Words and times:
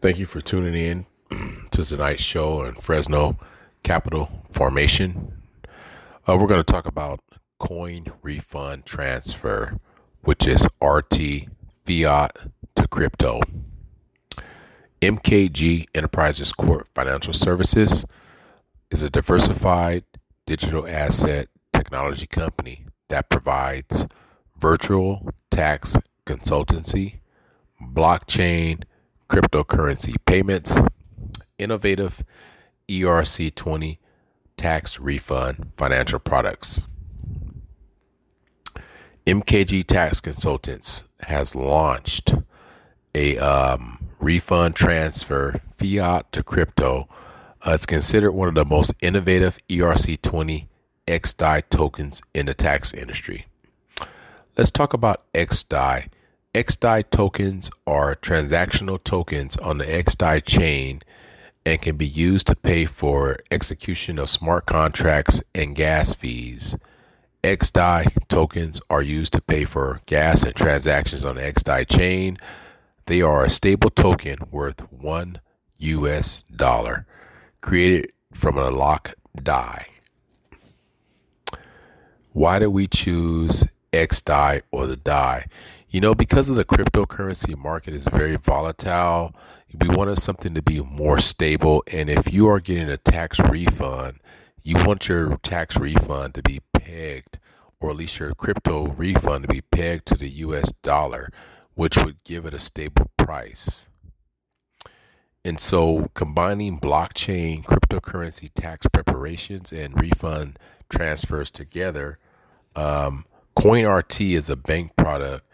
Thank 0.00 0.20
you 0.20 0.26
for 0.26 0.40
tuning 0.40 0.76
in 0.76 1.06
to 1.72 1.84
tonight's 1.84 2.22
show 2.22 2.64
on 2.64 2.74
Fresno 2.74 3.36
Capital 3.82 4.44
Formation. 4.52 5.42
Uh, 6.24 6.36
we're 6.38 6.46
going 6.46 6.62
to 6.62 6.72
talk 6.72 6.86
about 6.86 7.18
coin 7.58 8.04
refund 8.22 8.86
transfer, 8.86 9.80
which 10.22 10.46
is 10.46 10.68
RT 10.80 11.48
fiat 11.84 12.36
to 12.76 12.86
crypto. 12.86 13.40
MKG 15.02 15.88
Enterprises 15.92 16.52
Corp 16.52 16.86
Financial 16.94 17.32
Services 17.32 18.06
is 18.92 19.02
a 19.02 19.10
diversified 19.10 20.04
digital 20.46 20.86
asset 20.86 21.48
technology 21.72 22.28
company 22.28 22.86
that 23.08 23.28
provides 23.28 24.06
virtual 24.56 25.28
tax 25.50 25.96
consultancy, 26.24 27.18
blockchain 27.82 28.84
cryptocurrency 29.28 30.16
payments, 30.26 30.80
innovative 31.58 32.24
ERC20 32.88 33.98
tax 34.56 34.98
refund 34.98 35.72
financial 35.76 36.18
products. 36.18 36.86
MKG 39.26 39.84
Tax 39.84 40.20
Consultants 40.20 41.04
has 41.20 41.54
launched 41.54 42.34
a 43.14 43.36
um, 43.38 44.08
refund 44.18 44.74
transfer 44.74 45.60
fiat 45.76 46.32
to 46.32 46.42
crypto. 46.42 47.08
Uh, 47.66 47.72
it's 47.72 47.84
considered 47.84 48.32
one 48.32 48.48
of 48.48 48.54
the 48.54 48.64
most 48.64 48.94
innovative 49.02 49.58
ERC20 49.68 50.66
XDAI 51.06 51.62
tokens 51.68 52.22
in 52.32 52.46
the 52.46 52.54
tax 52.54 52.94
industry. 52.94 53.46
Let's 54.56 54.70
talk 54.70 54.92
about 54.92 55.30
XDAI 55.34 56.08
XDAI 56.54 57.10
tokens 57.10 57.70
are 57.86 58.16
transactional 58.16 59.02
tokens 59.04 59.58
on 59.58 59.78
the 59.78 59.84
XDAI 59.84 60.42
chain 60.42 61.02
and 61.66 61.82
can 61.82 61.96
be 61.96 62.06
used 62.06 62.46
to 62.46 62.56
pay 62.56 62.86
for 62.86 63.36
execution 63.50 64.18
of 64.18 64.30
smart 64.30 64.64
contracts 64.64 65.42
and 65.54 65.76
gas 65.76 66.14
fees. 66.14 66.74
XDAI 67.44 68.26
tokens 68.28 68.80
are 68.88 69.02
used 69.02 69.34
to 69.34 69.42
pay 69.42 69.66
for 69.66 70.00
gas 70.06 70.42
and 70.44 70.56
transactions 70.56 71.22
on 71.22 71.36
the 71.36 71.42
XDAI 71.42 71.86
chain. 71.86 72.38
They 73.04 73.20
are 73.20 73.44
a 73.44 73.50
stable 73.50 73.90
token 73.90 74.38
worth 74.50 74.90
one 74.90 75.40
US 75.76 76.44
dollar, 76.54 77.04
created 77.60 78.10
from 78.32 78.56
a 78.56 78.70
lock 78.70 79.14
DAI. 79.40 79.86
Why 82.32 82.58
do 82.58 82.70
we 82.70 82.86
choose 82.86 83.66
XDAI 83.92 84.62
or 84.70 84.86
the 84.86 84.96
DAI? 84.96 85.46
You 85.90 86.02
know, 86.02 86.14
because 86.14 86.50
of 86.50 86.56
the 86.56 86.66
cryptocurrency 86.66 87.56
market 87.56 87.94
is 87.94 88.06
very 88.08 88.36
volatile, 88.36 89.34
we 89.74 89.88
wanted 89.88 90.18
something 90.18 90.52
to 90.52 90.60
be 90.60 90.80
more 90.82 91.18
stable. 91.18 91.82
And 91.90 92.10
if 92.10 92.30
you 92.30 92.46
are 92.48 92.60
getting 92.60 92.90
a 92.90 92.98
tax 92.98 93.40
refund, 93.40 94.20
you 94.62 94.76
want 94.84 95.08
your 95.08 95.38
tax 95.38 95.78
refund 95.78 96.34
to 96.34 96.42
be 96.42 96.60
pegged, 96.74 97.38
or 97.80 97.88
at 97.90 97.96
least 97.96 98.18
your 98.18 98.34
crypto 98.34 98.88
refund 98.88 99.44
to 99.44 99.48
be 99.48 99.62
pegged 99.62 100.04
to 100.08 100.14
the 100.14 100.28
US 100.28 100.72
dollar, 100.82 101.32
which 101.72 101.96
would 101.96 102.22
give 102.22 102.44
it 102.44 102.52
a 102.52 102.58
stable 102.58 103.10
price. 103.16 103.88
And 105.42 105.58
so, 105.58 106.10
combining 106.12 106.78
blockchain, 106.78 107.64
cryptocurrency 107.64 108.50
tax 108.52 108.86
preparations, 108.92 109.72
and 109.72 109.98
refund 109.98 110.58
transfers 110.90 111.50
together, 111.50 112.18
um, 112.76 113.24
CoinRT 113.56 114.34
is 114.34 114.50
a 114.50 114.56
bank 114.56 114.94
product 114.94 115.47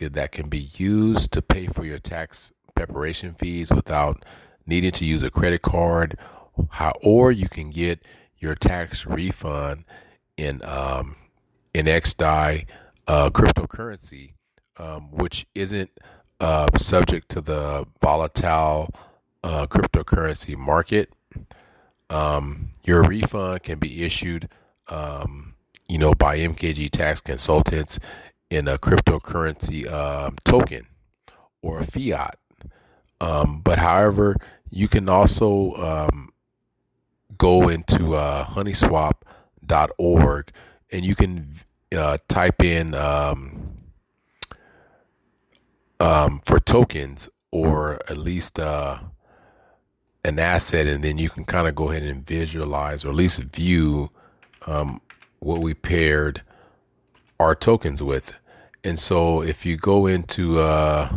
that 0.00 0.32
can 0.32 0.48
be 0.48 0.70
used 0.76 1.32
to 1.32 1.42
pay 1.42 1.66
for 1.66 1.84
your 1.84 1.98
tax 1.98 2.52
preparation 2.74 3.34
fees 3.34 3.70
without 3.70 4.24
needing 4.66 4.92
to 4.92 5.04
use 5.04 5.22
a 5.22 5.30
credit 5.30 5.62
card, 5.62 6.16
how, 6.70 6.92
or 7.02 7.32
you 7.32 7.48
can 7.48 7.70
get 7.70 8.00
your 8.38 8.54
tax 8.54 9.06
refund 9.06 9.84
in 10.36 10.60
um, 10.64 11.16
in 11.74 11.86
XDAI 11.86 12.66
uh, 13.06 13.30
cryptocurrency, 13.30 14.32
um, 14.78 15.10
which 15.12 15.46
isn't 15.54 15.90
uh, 16.40 16.66
subject 16.76 17.28
to 17.30 17.40
the 17.40 17.86
volatile 18.00 18.90
uh, 19.44 19.66
cryptocurrency 19.66 20.56
market. 20.56 21.12
Um, 22.10 22.70
your 22.84 23.02
refund 23.02 23.62
can 23.62 23.78
be 23.78 24.04
issued, 24.04 24.48
um, 24.88 25.54
you 25.88 25.98
know, 25.98 26.12
by 26.14 26.38
MKG 26.38 26.90
Tax 26.90 27.20
Consultants 27.20 27.98
in 28.52 28.68
a 28.68 28.78
cryptocurrency 28.78 29.90
um, 29.90 30.36
token 30.44 30.86
or 31.62 31.78
a 31.78 31.84
fiat. 31.84 32.38
Um, 33.20 33.60
but 33.62 33.78
however, 33.78 34.36
you 34.70 34.88
can 34.88 35.08
also 35.08 35.74
um, 35.74 36.32
go 37.38 37.68
into 37.68 38.14
uh, 38.14 38.44
honeyswap.org 38.44 40.50
and 40.90 41.06
you 41.06 41.14
can 41.14 41.54
uh, 41.96 42.18
type 42.28 42.62
in 42.62 42.94
um, 42.94 43.78
um, 45.98 46.42
for 46.44 46.58
tokens 46.58 47.28
or 47.50 47.94
at 48.08 48.18
least 48.18 48.58
uh, 48.58 48.98
an 50.24 50.38
asset, 50.38 50.86
and 50.86 51.02
then 51.02 51.18
you 51.18 51.28
can 51.28 51.44
kind 51.44 51.68
of 51.68 51.74
go 51.74 51.90
ahead 51.90 52.02
and 52.02 52.26
visualize 52.26 53.04
or 53.04 53.10
at 53.10 53.14
least 53.14 53.42
view 53.42 54.10
um, 54.66 55.00
what 55.38 55.60
we 55.60 55.74
paired 55.74 56.42
our 57.38 57.54
tokens 57.54 58.02
with. 58.02 58.38
And 58.84 58.98
so 58.98 59.42
if 59.42 59.64
you 59.64 59.76
go 59.76 60.06
into 60.06 60.58
uh, 60.60 61.08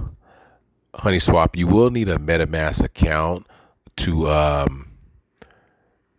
HoneySwap, 0.96 1.56
you 1.56 1.68
will 1.68 1.90
need 1.90 2.09
a 2.09 2.18
MetaMask 2.18 2.84
account 2.84 3.48
to 3.98 4.30
um, 4.30 4.92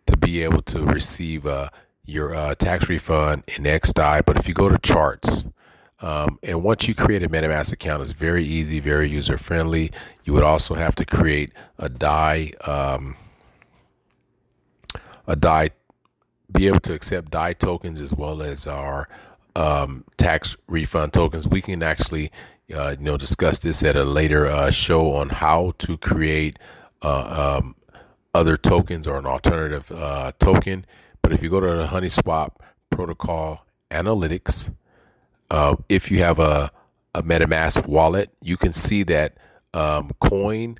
to 0.07 0.17
be 0.17 0.43
able 0.43 0.61
to 0.63 0.83
receive 0.83 1.45
uh, 1.45 1.69
your 2.05 2.33
uh, 2.33 2.55
tax 2.55 2.89
refund 2.89 3.43
in 3.47 3.63
XDAI. 3.63 4.25
But 4.25 4.37
if 4.37 4.47
you 4.47 4.53
go 4.53 4.69
to 4.69 4.77
charts, 4.77 5.47
um, 6.01 6.37
and 6.43 6.63
once 6.63 6.87
you 6.87 6.93
create 6.93 7.23
a 7.23 7.29
MetaMask 7.29 7.71
account, 7.71 8.01
it's 8.01 8.11
very 8.11 8.43
easy, 8.43 8.79
very 8.79 9.09
user 9.09 9.37
friendly. 9.37 9.91
You 10.23 10.33
would 10.33 10.43
also 10.43 10.75
have 10.75 10.95
to 10.95 11.05
create 11.05 11.51
a 11.79 11.89
DAI, 11.89 12.51
um, 12.65 13.15
a 15.25 15.35
DAI, 15.35 15.71
be 16.51 16.67
able 16.67 16.79
to 16.81 16.93
accept 16.93 17.31
DAI 17.31 17.53
tokens 17.53 17.99
as 17.99 18.13
well 18.13 18.41
as 18.41 18.67
our 18.67 19.09
um, 19.57 20.05
tax 20.17 20.55
refund 20.67 21.13
tokens. 21.13 21.47
We 21.47 21.61
can 21.61 21.81
actually, 21.81 22.31
uh, 22.73 22.95
you 22.97 23.03
know, 23.03 23.17
discuss 23.17 23.59
this 23.59 23.83
at 23.83 23.95
a 23.95 24.03
later 24.03 24.45
uh, 24.45 24.69
show 24.69 25.13
on 25.13 25.29
how 25.29 25.73
to 25.79 25.97
create 25.97 26.59
uh, 27.01 27.57
um, 27.59 27.75
other 28.33 28.55
tokens 28.55 29.07
or 29.07 29.17
an 29.17 29.25
alternative 29.25 29.91
uh, 29.91 30.31
token. 30.39 30.85
But 31.23 31.33
if 31.33 31.41
you 31.41 31.49
go 31.49 31.59
to 31.59 31.75
the 31.75 31.87
HoneySwap 31.87 32.51
protocol 32.91 33.65
analytics, 33.89 34.71
uh, 35.49 35.75
if 35.89 36.11
you 36.11 36.19
have 36.19 36.37
a, 36.37 36.71
a 37.15 37.23
MetaMask 37.23 37.87
wallet, 37.87 38.29
you 38.41 38.57
can 38.57 38.71
see 38.71 39.01
that 39.03 39.37
um, 39.73 40.11
Coin 40.19 40.77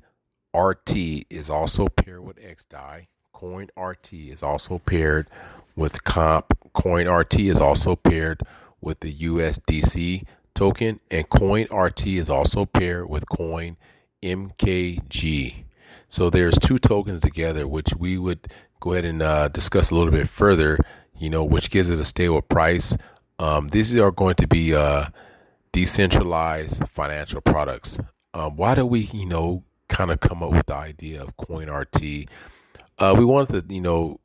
RT 0.56 0.96
is 1.28 1.50
also 1.50 1.88
paired 1.88 2.24
with 2.24 2.36
XDAI. 2.36 3.06
Coin 3.32 3.68
RT 3.76 4.12
is 4.12 4.42
also 4.42 4.78
paired 4.78 5.26
with 5.74 6.04
Comp. 6.04 6.46
Coin 6.72 7.08
RT 7.08 7.40
is 7.40 7.60
also 7.60 7.96
paired 7.96 8.42
with 8.80 9.00
the 9.00 9.12
USDC 9.12 10.24
token, 10.54 11.00
and 11.10 11.28
Coin 11.28 11.66
RT 11.70 12.06
is 12.06 12.30
also 12.30 12.64
paired 12.64 13.08
with 13.08 13.28
Coin 13.28 13.76
MKG. 14.22 15.64
So 16.08 16.30
there's 16.30 16.58
two 16.58 16.78
tokens 16.78 17.20
together, 17.20 17.68
which 17.68 17.94
we 17.98 18.18
would 18.18 18.48
go 18.80 18.92
ahead 18.92 19.04
and 19.04 19.22
uh, 19.22 19.48
discuss 19.48 19.90
a 19.90 19.94
little 19.94 20.12
bit 20.12 20.28
further. 20.28 20.78
You 21.18 21.30
know, 21.30 21.42
which 21.42 21.70
gives 21.70 21.90
it 21.90 21.98
a 21.98 22.04
stable 22.04 22.42
price. 22.42 22.96
Um, 23.40 23.68
these 23.68 23.96
are 23.96 24.12
going 24.12 24.36
to 24.36 24.46
be 24.46 24.72
uh, 24.72 25.06
decentralized 25.72 26.88
financial 26.88 27.40
products. 27.40 27.98
Um, 28.34 28.56
why 28.56 28.76
do 28.76 28.86
we, 28.86 29.00
you 29.12 29.26
know, 29.26 29.64
kind 29.88 30.12
of 30.12 30.20
come 30.20 30.44
up 30.44 30.52
with 30.52 30.66
the 30.66 30.74
idea 30.74 31.20
of 31.20 31.36
Coin 31.36 31.68
RT? 31.68 32.28
Uh, 32.98 33.14
we 33.18 33.24
wanted 33.24 33.68
to, 33.68 33.74
you 33.74 33.80
know, 33.80 34.20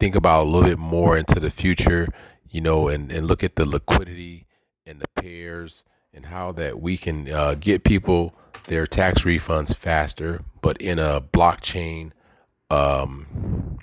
think 0.00 0.14
about 0.14 0.44
a 0.44 0.48
little 0.48 0.68
bit 0.68 0.78
more 0.78 1.16
into 1.16 1.40
the 1.40 1.50
future 1.50 2.08
you 2.50 2.60
know, 2.60 2.88
and, 2.88 3.10
and 3.10 3.26
look 3.26 3.42
at 3.44 3.56
the 3.56 3.66
liquidity 3.66 4.46
and 4.86 5.00
the 5.00 5.08
pairs 5.20 5.84
and 6.12 6.26
how 6.26 6.52
that 6.52 6.80
we 6.80 6.96
can 6.96 7.30
uh, 7.30 7.54
get 7.54 7.84
people 7.84 8.34
their 8.66 8.86
tax 8.86 9.22
refunds 9.22 9.74
faster, 9.74 10.42
but 10.60 10.80
in 10.80 10.98
a 10.98 11.20
blockchain, 11.20 12.12
um, 12.70 13.78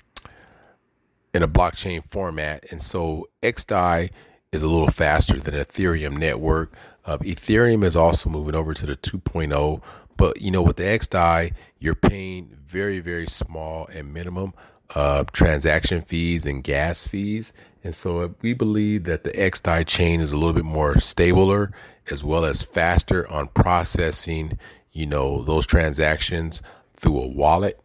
in 1.32 1.42
a 1.42 1.48
blockchain 1.48 2.04
format. 2.04 2.64
And 2.70 2.82
so 2.82 3.28
XDAI 3.42 4.10
is 4.52 4.62
a 4.62 4.68
little 4.68 4.88
faster 4.88 5.38
than 5.38 5.54
Ethereum 5.54 6.16
network. 6.16 6.72
Uh, 7.04 7.18
Ethereum 7.18 7.84
is 7.84 7.96
also 7.96 8.28
moving 8.28 8.54
over 8.54 8.74
to 8.74 8.86
the 8.86 8.96
2.0, 8.96 9.82
but 10.16 10.40
you 10.40 10.50
know, 10.50 10.62
with 10.62 10.76
the 10.76 10.84
XDAI, 10.84 11.52
you're 11.78 11.94
paying 11.94 12.56
very, 12.64 13.00
very 13.00 13.26
small 13.26 13.86
and 13.86 14.12
minimum 14.12 14.54
uh, 14.94 15.24
transaction 15.32 16.02
fees 16.02 16.46
and 16.46 16.64
gas 16.64 17.06
fees. 17.06 17.52
And 17.82 17.94
so 17.94 18.34
we 18.40 18.54
believe 18.54 19.04
that 19.04 19.24
the 19.24 19.32
XDAI 19.32 19.86
chain 19.86 20.20
is 20.20 20.32
a 20.32 20.38
little 20.38 20.54
bit 20.54 20.64
more 20.64 20.98
stabler 20.98 21.72
as 22.10 22.24
well 22.24 22.44
as 22.44 22.62
faster 22.62 23.30
on 23.30 23.48
processing, 23.48 24.58
you 24.92 25.06
know, 25.06 25.42
those 25.42 25.66
transactions 25.66 26.62
through 26.94 27.20
a 27.20 27.26
wallet. 27.26 27.80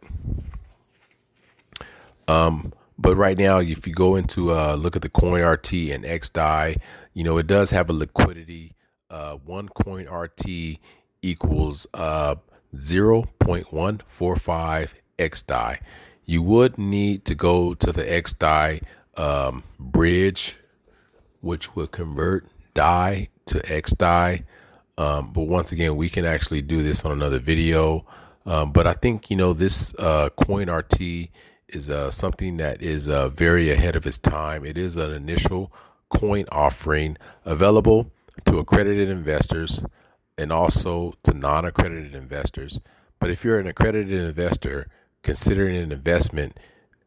Um, 2.27 2.73
but 2.97 3.15
right 3.15 3.37
now, 3.37 3.59
if 3.59 3.87
you 3.87 3.93
go 3.93 4.15
into 4.15 4.51
uh, 4.51 4.75
look 4.75 4.95
at 4.95 5.01
the 5.01 5.09
CoinRT 5.09 5.93
and 5.93 6.03
XDAI, 6.03 6.81
you 7.13 7.23
know, 7.23 7.37
it 7.37 7.47
does 7.47 7.71
have 7.71 7.89
a 7.89 7.93
liquidity. 7.93 8.75
Uh, 9.09 9.37
one 9.37 9.69
CoinRT 9.69 10.79
equals 11.21 11.87
uh, 11.93 12.35
0.145 12.75 14.93
XDAI. 15.17 15.79
You 16.29 16.43
would 16.43 16.77
need 16.77 17.25
to 17.25 17.33
go 17.33 17.73
to 17.73 17.91
the 17.91 18.03
XDAI 18.03 18.83
um, 19.17 19.63
bridge, 19.79 20.57
which 21.41 21.75
would 21.75 21.89
convert 21.89 22.45
DAI 22.75 23.29
to 23.47 23.57
XDAI. 23.61 24.43
Um, 24.95 25.33
but 25.33 25.47
once 25.47 25.71
again, 25.71 25.95
we 25.95 26.07
can 26.07 26.25
actually 26.25 26.61
do 26.61 26.83
this 26.83 27.03
on 27.03 27.11
another 27.11 27.39
video. 27.39 28.05
Um, 28.45 28.71
but 28.71 28.85
I 28.85 28.93
think, 28.93 29.31
you 29.31 29.37
know, 29.37 29.53
this 29.53 29.95
uh, 29.97 30.29
CoinRT 30.37 31.29
is 31.67 31.89
uh, 31.89 32.11
something 32.11 32.57
that 32.57 32.83
is 32.83 33.07
uh, 33.07 33.29
very 33.29 33.71
ahead 33.71 33.95
of 33.95 34.05
its 34.05 34.19
time. 34.19 34.63
It 34.63 34.77
is 34.77 34.97
an 34.97 35.11
initial 35.11 35.73
coin 36.09 36.45
offering 36.51 37.17
available 37.43 38.11
to 38.45 38.59
accredited 38.59 39.09
investors 39.09 39.83
and 40.37 40.51
also 40.51 41.15
to 41.23 41.33
non 41.33 41.65
accredited 41.65 42.13
investors. 42.13 42.79
But 43.17 43.31
if 43.31 43.43
you're 43.43 43.57
an 43.57 43.65
accredited 43.65 44.11
investor 44.11 44.85
considering 45.21 45.75
an 45.75 45.91
investment 45.91 46.57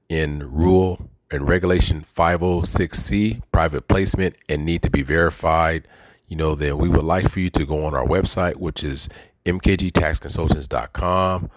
in 0.08 0.50
rule 0.50 1.10
and 1.30 1.48
regulation 1.48 2.02
506C 2.02 3.42
private 3.50 3.88
placement 3.88 4.36
and 4.48 4.64
need 4.64 4.82
to 4.82 4.90
be 4.90 5.02
verified, 5.02 5.88
you 6.28 6.36
know, 6.36 6.54
then 6.54 6.78
we 6.78 6.88
would 6.88 7.04
like 7.04 7.28
for 7.28 7.40
you 7.40 7.50
to 7.50 7.64
go 7.64 7.84
on 7.84 7.94
our 7.94 8.06
website, 8.06 8.56
which 8.56 8.84
is 8.84 9.08
mkgtaxconsultants.com 9.44 11.50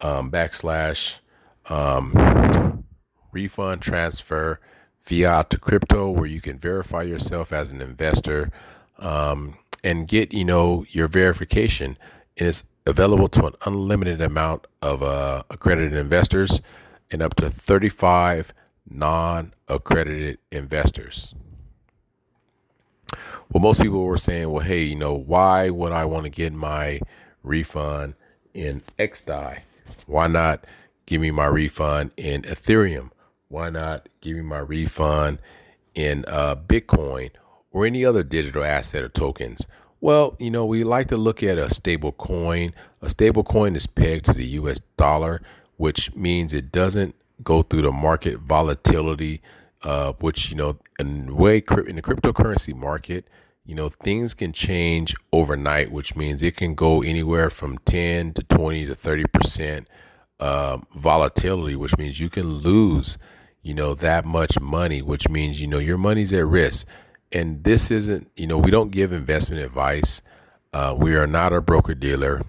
um, 0.00 0.30
backslash 0.30 1.20
um, 1.68 2.84
refund 3.32 3.82
transfer 3.82 4.60
fiat 5.00 5.50
to 5.50 5.58
crypto, 5.58 6.10
where 6.10 6.26
you 6.26 6.40
can 6.40 6.58
verify 6.58 7.02
yourself 7.02 7.52
as 7.52 7.72
an 7.72 7.80
investor 7.80 8.50
um, 8.98 9.56
and 9.84 10.08
get, 10.08 10.32
you 10.32 10.44
know, 10.44 10.84
your 10.88 11.08
verification. 11.08 11.96
And 12.36 12.48
it's 12.48 12.64
available 12.86 13.28
to 13.28 13.46
an 13.46 13.54
unlimited 13.66 14.20
amount 14.20 14.66
of 14.82 15.02
uh, 15.02 15.42
accredited 15.50 15.94
investors 15.94 16.62
and 17.10 17.22
up 17.22 17.34
to 17.36 17.50
35 17.50 18.54
non 18.88 19.54
accredited 19.68 20.38
investors. 20.52 21.34
Well, 23.50 23.62
most 23.62 23.80
people 23.80 24.04
were 24.04 24.18
saying, 24.18 24.50
well, 24.50 24.64
hey, 24.64 24.84
you 24.84 24.96
know, 24.96 25.14
why 25.14 25.70
would 25.70 25.92
I 25.92 26.04
want 26.04 26.24
to 26.24 26.30
get 26.30 26.52
my 26.52 27.00
refund 27.42 28.14
in 28.54 28.82
XDAI? 28.98 29.62
Why 30.06 30.26
not 30.26 30.64
give 31.06 31.20
me 31.20 31.30
my 31.30 31.46
refund 31.46 32.10
in 32.16 32.42
Ethereum? 32.42 33.10
Why 33.48 33.70
not 33.70 34.08
give 34.20 34.36
me 34.36 34.42
my 34.42 34.58
refund 34.58 35.38
in 35.94 36.24
uh, 36.26 36.56
Bitcoin 36.56 37.30
or 37.70 37.86
any 37.86 38.04
other 38.04 38.24
digital 38.24 38.64
asset 38.64 39.02
or 39.04 39.08
tokens? 39.08 39.66
Well, 40.06 40.36
you 40.38 40.52
know, 40.52 40.64
we 40.64 40.84
like 40.84 41.08
to 41.08 41.16
look 41.16 41.42
at 41.42 41.58
a 41.58 41.68
stable 41.68 42.12
coin. 42.12 42.72
A 43.02 43.08
stable 43.08 43.42
coin 43.42 43.74
is 43.74 43.88
pegged 43.88 44.26
to 44.26 44.34
the 44.34 44.46
US 44.60 44.78
dollar, 44.96 45.42
which 45.78 46.14
means 46.14 46.52
it 46.52 46.70
doesn't 46.70 47.16
go 47.42 47.64
through 47.64 47.82
the 47.82 47.90
market 47.90 48.38
volatility, 48.38 49.42
uh, 49.82 50.12
which, 50.20 50.48
you 50.48 50.56
know, 50.56 50.78
in, 51.00 51.34
way, 51.34 51.56
in 51.88 51.96
the 51.96 52.02
cryptocurrency 52.02 52.72
market, 52.72 53.26
you 53.64 53.74
know, 53.74 53.88
things 53.88 54.32
can 54.32 54.52
change 54.52 55.12
overnight, 55.32 55.90
which 55.90 56.14
means 56.14 56.40
it 56.40 56.56
can 56.56 56.76
go 56.76 57.02
anywhere 57.02 57.50
from 57.50 57.76
10 57.78 58.34
to 58.34 58.44
20 58.44 58.86
to 58.86 58.94
30% 58.94 59.86
uh, 60.38 60.78
volatility, 60.94 61.74
which 61.74 61.98
means 61.98 62.20
you 62.20 62.30
can 62.30 62.58
lose, 62.58 63.18
you 63.60 63.74
know, 63.74 63.92
that 63.92 64.24
much 64.24 64.60
money, 64.60 65.02
which 65.02 65.28
means, 65.28 65.60
you 65.60 65.66
know, 65.66 65.80
your 65.80 65.98
money's 65.98 66.32
at 66.32 66.46
risk. 66.46 66.86
And 67.32 67.64
this 67.64 67.90
isn't, 67.90 68.30
you 68.36 68.46
know, 68.46 68.58
we 68.58 68.70
don't 68.70 68.90
give 68.90 69.12
investment 69.12 69.62
advice. 69.62 70.22
Uh, 70.72 70.94
we 70.96 71.16
are 71.16 71.26
not 71.26 71.52
a 71.52 71.60
broker 71.60 71.94
dealer. 71.94 72.42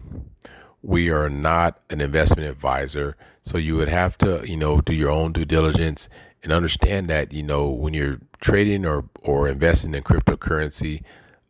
We 0.81 1.09
are 1.09 1.29
not 1.29 1.79
an 1.89 2.01
investment 2.01 2.50
advisor. 2.50 3.15
So 3.41 3.57
you 3.57 3.75
would 3.75 3.89
have 3.89 4.18
to, 4.19 4.44
you 4.47 4.57
know, 4.57 4.81
do 4.81 4.94
your 4.94 5.09
own 5.12 5.33
due 5.33 5.45
diligence 5.45 6.09
and 6.44 6.51
understand 6.51 7.09
that, 7.09 7.33
you 7.33 7.44
know, 7.44 7.68
when 7.69 7.94
you're 7.94 8.19
trading 8.39 8.85
or, 8.85 9.06
or 9.21 9.47
investing 9.47 9.95
in 9.95 10.03
cryptocurrency, 10.03 11.03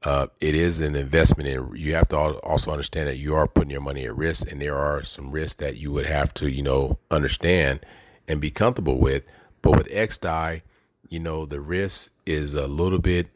uh, 0.03 0.27
it 0.39 0.55
is 0.55 0.79
an 0.79 0.95
investment 0.95 1.49
and 1.49 1.77
you 1.77 1.93
have 1.93 2.07
to 2.07 2.17
also 2.17 2.71
understand 2.71 3.07
that 3.07 3.17
you 3.17 3.35
are 3.35 3.47
putting 3.47 3.71
your 3.71 3.81
money 3.81 4.05
at 4.05 4.15
risk 4.15 4.49
and 4.51 4.61
there 4.61 4.77
are 4.77 5.03
some 5.03 5.31
risks 5.31 5.55
that 5.55 5.77
you 5.77 5.91
would 5.91 6.05
have 6.05 6.33
to 6.33 6.49
you 6.49 6.61
know 6.61 6.99
understand 7.09 7.79
and 8.27 8.39
be 8.39 8.51
comfortable 8.51 8.97
with 8.99 9.23
but 9.61 9.75
with 9.75 9.87
xdai 9.87 10.61
you 11.09 11.19
know 11.19 11.45
the 11.45 11.59
risk 11.59 12.11
is 12.25 12.53
a 12.53 12.67
little 12.67 12.99
bit 12.99 13.27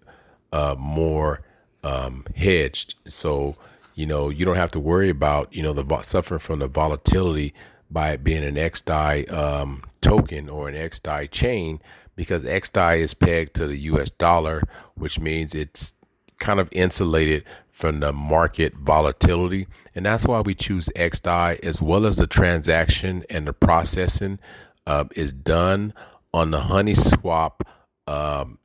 uh, 0.52 0.76
more 0.78 1.42
um, 1.84 2.26
hedged 2.36 2.96
so 3.08 3.56
you 3.96 4.06
know 4.06 4.30
you 4.30 4.46
don't 4.46 4.56
have 4.56 4.72
to 4.72 4.80
worry 4.80 5.10
about 5.10 5.54
you 5.54 5.64
know 5.64 5.74
the 5.74 6.02
suffering 6.02 6.40
from 6.40 6.60
the 6.60 6.68
volatility 6.68 7.54
by 7.90 8.12
it 8.12 8.24
being 8.24 8.44
an 8.44 8.56
xdai 8.56 9.32
um, 9.32 9.84
token 10.02 10.50
or 10.50 10.70
an 10.70 10.76
xdai 10.76 11.30
chain 11.30 11.80
because 12.16 12.44
xdai 12.44 12.98
is 13.00 13.14
pegged 13.14 13.54
to 13.54 13.68
the 13.68 13.78
us 13.78 14.10
dollar 14.10 14.64
which 14.96 15.20
means 15.20 15.56
it's 15.56 15.94
kind 16.40 16.60
of 16.60 16.68
insulated 16.72 17.46
from 17.82 18.00
the 18.00 18.14
market 18.14 18.76
volatility. 18.76 19.66
And 19.96 20.06
that's 20.06 20.28
why 20.28 20.42
we 20.42 20.54
choose 20.54 20.90
XDAI 20.96 21.60
as 21.62 21.82
well 21.82 22.06
as 22.06 22.18
the 22.18 22.28
transaction 22.28 23.24
and 23.30 23.48
the 23.48 23.54
processing 23.54 24.38
uh, 24.86 25.06
is 25.16 25.34
done 25.34 25.94
on 26.34 26.52
the 26.52 26.60
HoneySwap 26.60 27.62
um, 28.08 28.58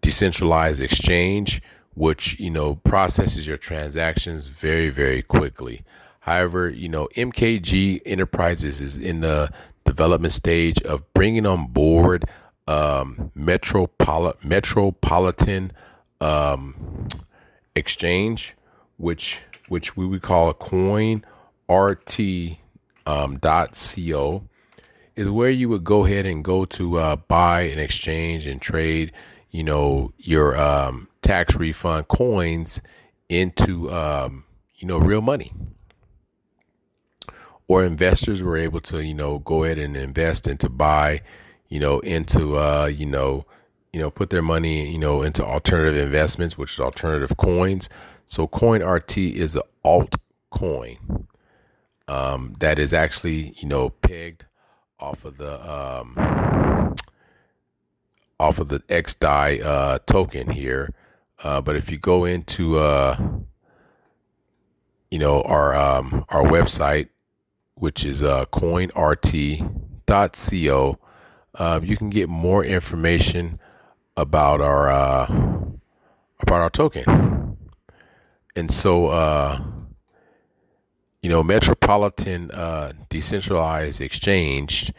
decentralized 0.00 0.80
exchange, 0.80 1.62
which, 1.94 2.38
you 2.38 2.50
know, 2.50 2.76
processes 2.76 3.46
your 3.46 3.56
transactions 3.56 4.46
very, 4.46 4.88
very 4.90 5.22
quickly. 5.22 5.84
However, 6.20 6.68
you 6.68 6.88
know, 6.88 7.08
MKG 7.16 8.02
Enterprises 8.04 8.80
is 8.80 8.98
in 8.98 9.20
the 9.20 9.50
development 9.84 10.32
stage 10.32 10.80
of 10.82 11.10
bringing 11.12 11.46
on 11.46 11.68
board 11.68 12.24
um, 12.66 13.32
Metropoli- 13.36 14.42
Metropolitan 14.44 15.72
um, 16.20 17.08
Exchange, 17.74 18.54
which 18.96 19.40
which 19.68 19.96
we 19.96 20.06
would 20.06 20.22
call 20.22 20.48
a 20.48 20.54
coin 20.54 21.24
RT 21.70 22.20
um, 23.06 23.38
dot 23.38 23.72
co 23.94 24.44
is 25.18 25.30
where 25.30 25.50
you 25.50 25.68
would 25.68 25.84
go 25.84 26.04
ahead 26.04 26.26
and 26.26 26.44
go 26.44 26.64
to 26.64 26.98
uh, 26.98 27.16
buy 27.16 27.62
and 27.62 27.80
exchange 27.80 28.46
and 28.46 28.60
trade, 28.60 29.12
you 29.50 29.64
know, 29.64 30.12
your 30.18 30.56
um, 30.56 31.08
tax 31.22 31.56
refund 31.56 32.08
coins 32.08 32.80
into, 33.28 33.90
um, 33.90 34.44
you 34.76 34.86
know, 34.86 34.98
real 34.98 35.20
money. 35.20 35.52
Or 37.66 37.84
investors 37.84 38.42
were 38.42 38.56
able 38.56 38.80
to, 38.82 39.04
you 39.04 39.14
know, 39.14 39.38
go 39.40 39.64
ahead 39.64 39.78
and 39.78 39.96
invest 39.96 40.46
and 40.46 40.58
to 40.60 40.68
buy 40.68 41.20
you 41.68 41.78
know, 41.78 42.00
into 42.00 42.56
uh, 42.56 42.86
you 42.86 43.06
know, 43.06 43.44
you 43.92 44.00
know, 44.00 44.10
put 44.10 44.30
their 44.30 44.42
money, 44.42 44.90
you 44.90 44.98
know, 44.98 45.22
into 45.22 45.44
alternative 45.44 46.06
investments, 46.06 46.58
which 46.58 46.72
is 46.72 46.80
alternative 46.80 47.36
coins. 47.36 47.88
So 48.26 48.46
Coin 48.46 48.82
RT 48.82 49.18
is 49.18 49.56
an 49.56 49.62
altcoin 49.84 51.26
um, 52.06 52.54
that 52.60 52.78
is 52.78 52.92
actually, 52.92 53.54
you 53.58 53.68
know, 53.68 53.90
pegged 53.90 54.46
off 55.00 55.24
of 55.24 55.38
the 55.38 55.70
um, 55.70 56.94
off 58.40 58.58
of 58.58 58.68
the 58.68 58.80
XDAI 58.80 59.64
uh, 59.64 59.98
token 60.06 60.50
here. 60.50 60.92
Uh, 61.42 61.60
but 61.60 61.76
if 61.76 61.90
you 61.90 61.98
go 61.98 62.24
into 62.24 62.78
uh, 62.78 63.16
you 65.10 65.18
know 65.18 65.42
our 65.42 65.74
um, 65.74 66.24
our 66.28 66.42
website, 66.42 67.08
which 67.74 68.04
is 68.04 68.22
uh, 68.22 68.44
coinrt.co, 68.46 69.68
uh, 71.54 71.80
you 71.82 71.96
can 71.96 72.10
get 72.10 72.28
more 72.28 72.64
information 72.64 73.58
about 74.16 74.60
our 74.60 74.88
uh, 74.88 75.26
about 76.40 76.60
our 76.62 76.70
token. 76.70 77.56
And 78.56 78.70
so, 78.72 79.06
uh, 79.06 79.62
you 81.22 81.28
know, 81.28 81.42
Metropolitan 81.42 82.50
uh, 82.52 82.92
Decentralized 83.08 84.00
Exchange 84.00 84.92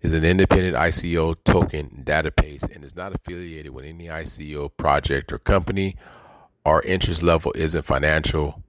is 0.00 0.12
an 0.12 0.24
independent 0.24 0.76
ICO 0.76 1.36
token 1.44 2.02
database 2.04 2.68
and 2.74 2.84
is 2.84 2.96
not 2.96 3.14
affiliated 3.14 3.72
with 3.72 3.84
any 3.84 4.06
ICO 4.06 4.70
project 4.76 5.32
or 5.32 5.38
company. 5.38 5.96
Our 6.66 6.82
interest 6.82 7.22
level 7.22 7.52
isn't 7.54 7.82
financial 7.82 8.62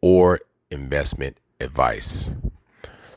or 0.00 0.40
investment 0.70 1.38
advice. 1.60 2.36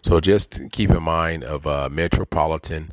So 0.03 0.19
just 0.19 0.61
keep 0.71 0.91
in 0.91 1.01
mind 1.01 1.43
of 1.43 1.65
uh, 1.65 1.89
Metropolitan 1.91 2.91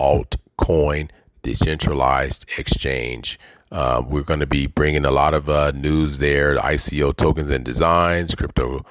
altcoin 0.00 1.10
decentralized 1.42 2.46
exchange. 2.58 3.38
Uh, 3.70 4.02
we're 4.04 4.22
going 4.22 4.40
to 4.40 4.46
be 4.46 4.66
bringing 4.66 5.04
a 5.04 5.10
lot 5.10 5.34
of 5.34 5.48
uh, 5.48 5.70
news 5.72 6.18
there, 6.18 6.56
ICO 6.56 7.14
tokens 7.14 7.50
and 7.50 7.64
designs, 7.64 8.34
crypto 8.34 8.84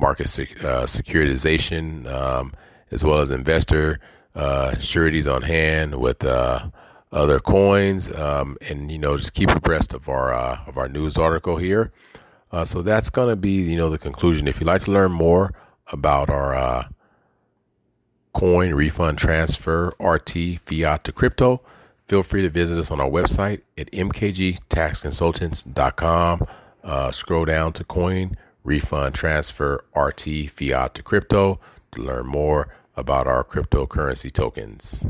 market 0.00 0.28
sec- 0.28 0.64
uh, 0.64 0.84
securitization, 0.84 2.10
um, 2.10 2.52
as 2.90 3.04
well 3.04 3.18
as 3.18 3.30
investor 3.30 4.00
uh, 4.34 4.76
sureties 4.78 5.26
on 5.26 5.42
hand 5.42 5.96
with 5.96 6.24
uh, 6.24 6.70
other 7.12 7.38
coins, 7.38 8.12
um, 8.14 8.56
and 8.68 8.90
you 8.90 8.98
know 8.98 9.16
just 9.16 9.34
keep 9.34 9.50
abreast 9.50 9.92
of 9.92 10.08
our 10.08 10.32
uh, 10.32 10.60
of 10.66 10.78
our 10.78 10.88
news 10.88 11.16
article 11.16 11.56
here. 11.56 11.92
so 12.64 12.82
that's 12.82 13.10
going 13.10 13.28
to 13.28 13.36
be 13.36 13.62
you 13.62 13.76
know 13.76 13.90
the 13.90 13.98
conclusion. 13.98 14.48
If 14.48 14.60
you'd 14.60 14.66
like 14.66 14.82
to 14.82 14.90
learn 14.90 15.12
more 15.12 15.52
about 15.92 16.30
our 16.30 16.88
coin 18.32 18.74
refund 18.74 19.18
transfer 19.18 19.92
RT 20.00 20.60
fiat 20.64 21.04
to 21.04 21.12
crypto 21.12 21.60
feel 22.10 22.22
free 22.24 22.42
to 22.42 22.50
visit 22.50 22.76
us 22.76 22.90
on 22.90 23.00
our 23.00 23.08
website 23.08 23.60
at 23.78 23.88
mkgtaxconsultants.com. 23.92 26.46
Uh, 26.82 27.10
scroll 27.12 27.44
down 27.44 27.72
to 27.72 27.84
coin, 27.84 28.36
refund, 28.64 29.14
transfer, 29.14 29.84
RT, 29.96 30.50
fiat 30.50 30.94
to 30.94 31.02
crypto 31.02 31.60
to 31.92 32.02
learn 32.02 32.26
more 32.26 32.68
about 32.96 33.26
our 33.26 33.42
cryptocurrency 33.42 34.30
tokens. 34.30 35.06